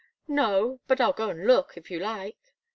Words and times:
"No 0.27 0.79
but 0.87 0.99
I'll 0.99 1.13
go 1.13 1.29
and 1.29 1.45
look, 1.45 1.73
if 1.77 1.91
you 1.91 1.99
like." 1.99 2.39